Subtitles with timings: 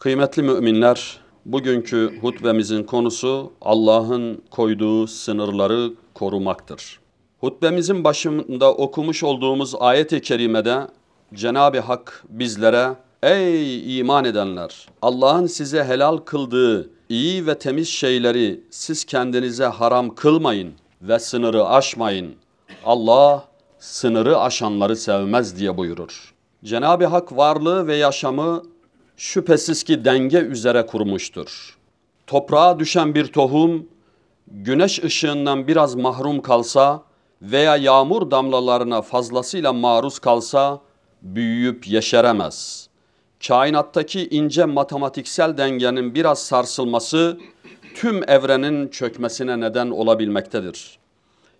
[0.00, 7.00] Kıymetli müminler, bugünkü hutbemizin konusu Allah'ın koyduğu sınırları korumaktır.
[7.40, 10.86] Hutbemizin başında okumuş olduğumuz ayet-i kerimede
[11.34, 12.88] Cenab-ı Hak bizlere
[13.22, 14.88] Ey iman edenler!
[15.02, 20.72] Allah'ın size helal kıldığı iyi ve temiz şeyleri siz kendinize haram kılmayın
[21.02, 22.34] ve sınırı aşmayın.
[22.84, 23.44] Allah
[23.78, 26.34] sınırı aşanları sevmez diye buyurur.
[26.64, 28.62] Cenab-ı Hak varlığı ve yaşamı
[29.20, 31.78] şüphesiz ki denge üzere kurmuştur.
[32.26, 33.86] Toprağa düşen bir tohum
[34.46, 37.02] güneş ışığından biraz mahrum kalsa
[37.42, 40.80] veya yağmur damlalarına fazlasıyla maruz kalsa
[41.22, 42.88] büyüyüp yeşeremez.
[43.46, 47.38] Kainattaki ince matematiksel dengenin biraz sarsılması
[47.94, 50.98] tüm evrenin çökmesine neden olabilmektedir.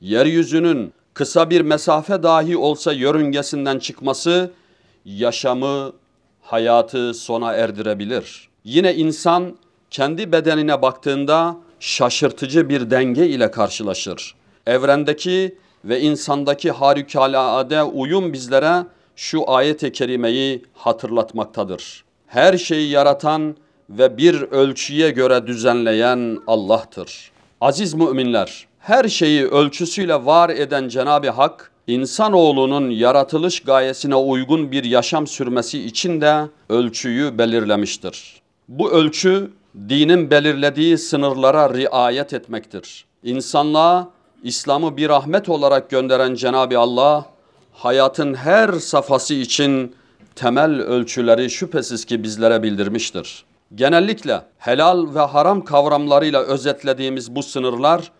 [0.00, 4.50] Yeryüzünün kısa bir mesafe dahi olsa yörüngesinden çıkması
[5.04, 5.92] yaşamı,
[6.44, 8.48] hayatı sona erdirebilir.
[8.64, 9.56] Yine insan
[9.90, 14.34] kendi bedenine baktığında şaşırtıcı bir denge ile karşılaşır.
[14.66, 22.04] Evrendeki ve insandaki harikulade uyum bizlere şu ayet-i kerimeyi hatırlatmaktadır.
[22.26, 23.56] Her şeyi yaratan
[23.90, 27.30] ve bir ölçüye göre düzenleyen Allah'tır.
[27.60, 35.26] Aziz müminler, her şeyi ölçüsüyle var eden Cenab-ı Hak, insanoğlunun yaratılış gayesine uygun bir yaşam
[35.26, 38.42] sürmesi için de ölçüyü belirlemiştir.
[38.68, 39.50] Bu ölçü
[39.88, 43.04] dinin belirlediği sınırlara riayet etmektir.
[43.22, 44.08] İnsanlığa
[44.42, 47.26] İslam'ı bir rahmet olarak gönderen Cenab-ı Allah,
[47.72, 49.94] hayatın her safhası için
[50.36, 53.44] temel ölçüleri şüphesiz ki bizlere bildirmiştir.
[53.74, 58.10] Genellikle helal ve haram kavramlarıyla özetlediğimiz bu sınırlar,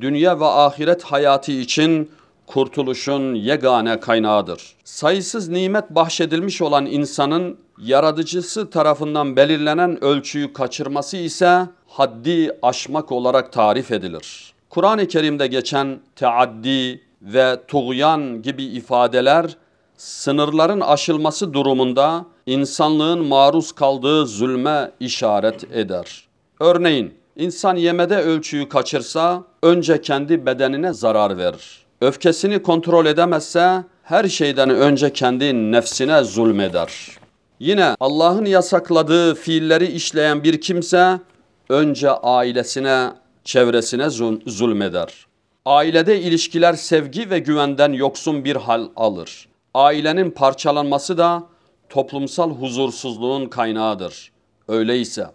[0.00, 2.10] dünya ve ahiret hayatı için
[2.46, 4.74] kurtuluşun yegane kaynağıdır.
[4.84, 13.90] Sayısız nimet bahşedilmiş olan insanın yaratıcısı tarafından belirlenen ölçüyü kaçırması ise haddi aşmak olarak tarif
[13.90, 14.54] edilir.
[14.70, 19.56] Kur'an-ı Kerim'de geçen teaddi ve tuğyan gibi ifadeler
[19.96, 26.24] sınırların aşılması durumunda insanlığın maruz kaldığı zulme işaret eder.
[26.60, 31.82] Örneğin insan yemede ölçüyü kaçırsa önce kendi bedenine zarar verir.
[32.00, 36.92] Öfkesini kontrol edemezse her şeyden önce kendi nefsine zulmeder.
[37.60, 41.20] Yine Allah'ın yasakladığı fiilleri işleyen bir kimse
[41.68, 43.10] önce ailesine,
[43.44, 44.10] çevresine
[44.46, 45.26] zulmeder.
[45.64, 49.48] Ailede ilişkiler sevgi ve güvenden yoksun bir hal alır.
[49.74, 51.42] Ailenin parçalanması da
[51.88, 54.32] toplumsal huzursuzluğun kaynağıdır.
[54.68, 55.26] Öyleyse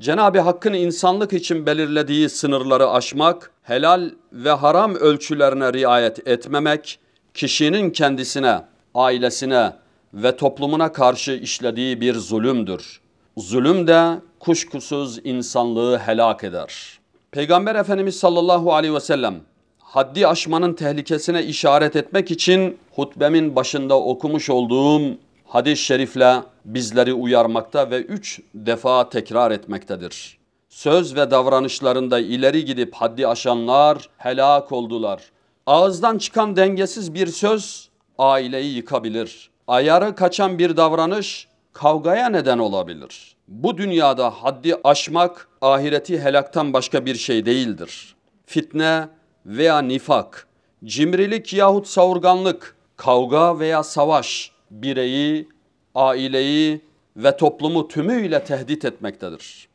[0.00, 6.98] Cenab-ı Hakk'ın insanlık için belirlediği sınırları aşmak, helal ve haram ölçülerine riayet etmemek,
[7.34, 8.62] kişinin kendisine,
[8.94, 9.72] ailesine
[10.14, 13.00] ve toplumuna karşı işlediği bir zulümdür.
[13.36, 16.98] Zulüm de kuşkusuz insanlığı helak eder.
[17.30, 19.34] Peygamber Efendimiz sallallahu aleyhi ve sellem
[19.78, 25.18] haddi aşmanın tehlikesine işaret etmek için hutbemin başında okumuş olduğum
[25.48, 30.38] hadis-i şerifle bizleri uyarmakta ve üç defa tekrar etmektedir.
[30.68, 35.22] Söz ve davranışlarında ileri gidip haddi aşanlar helak oldular.
[35.66, 39.50] Ağızdan çıkan dengesiz bir söz aileyi yıkabilir.
[39.68, 43.36] Ayarı kaçan bir davranış kavgaya neden olabilir.
[43.48, 48.14] Bu dünyada haddi aşmak ahireti helaktan başka bir şey değildir.
[48.46, 49.08] Fitne
[49.46, 50.46] veya nifak,
[50.84, 55.48] cimrilik yahut savurganlık, kavga veya savaş bireyi,
[55.94, 56.80] aileyi
[57.16, 59.68] ve toplumu tümüyle tehdit etmektedir.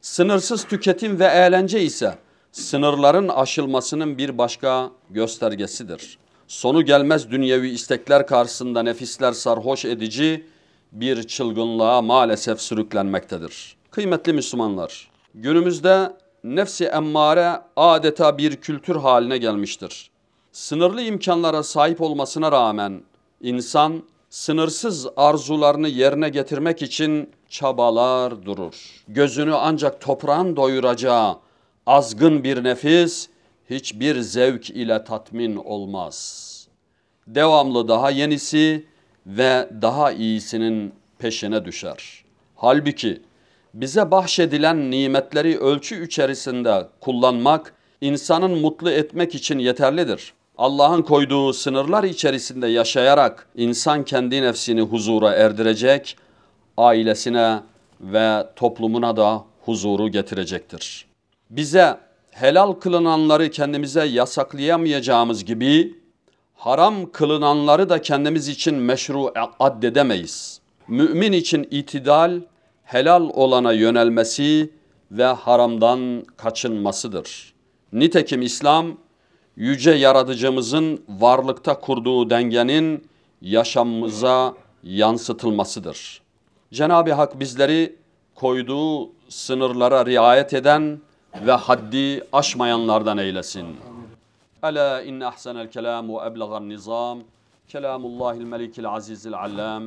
[0.00, 2.14] Sınırsız tüketim ve eğlence ise
[2.52, 6.18] sınırların aşılmasının bir başka göstergesidir.
[6.48, 10.46] Sonu gelmez dünyevi istekler karşısında nefisler sarhoş edici
[10.92, 13.76] bir çılgınlığa maalesef sürüklenmektedir.
[13.90, 16.12] Kıymetli Müslümanlar, günümüzde
[16.44, 20.10] nefsi emmare adeta bir kültür haline gelmiştir.
[20.52, 23.02] Sınırlı imkanlara sahip olmasına rağmen
[23.40, 29.04] insan sınırsız arzularını yerine getirmek için çabalar durur.
[29.08, 31.36] Gözünü ancak toprağın doyuracağı
[31.86, 33.28] azgın bir nefis
[33.70, 36.50] hiçbir zevk ile tatmin olmaz.
[37.26, 38.86] Devamlı daha yenisi
[39.26, 42.24] ve daha iyisinin peşine düşer.
[42.56, 43.22] Halbuki
[43.74, 50.34] bize bahşedilen nimetleri ölçü içerisinde kullanmak insanın mutlu etmek için yeterlidir.
[50.60, 56.16] Allah'ın koyduğu sınırlar içerisinde yaşayarak insan kendi nefsini huzura erdirecek,
[56.76, 57.60] ailesine
[58.00, 61.06] ve toplumuna da huzuru getirecektir.
[61.50, 61.96] Bize
[62.30, 65.94] helal kılınanları kendimize yasaklayamayacağımız gibi
[66.54, 70.60] haram kılınanları da kendimiz için meşru addedemeyiz.
[70.88, 72.40] Mümin için itidal
[72.84, 74.70] helal olana yönelmesi
[75.10, 77.54] ve haramdan kaçınmasıdır.
[77.92, 78.96] Nitekim İslam,
[79.60, 83.04] yüce yaratıcımızın varlıkta kurduğu dengenin
[83.42, 86.22] yaşamımıza yansıtılmasıdır.
[86.72, 87.96] Cenab-ı Hak bizleri
[88.34, 91.00] koyduğu sınırlara riayet eden
[91.46, 93.66] ve haddi aşmayanlardan eylesin.
[94.62, 97.18] Ela inne ahsenel kelam ve eblegan nizam
[97.68, 99.82] kelamullahil melikil azizil allam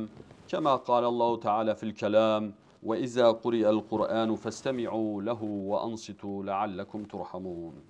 [0.48, 2.44] kema kâlallahu teâlâ fil kelam
[3.42, 7.74] kuri'el Kur'anu festemi'û lehu ve ansitu leallekum turhamun.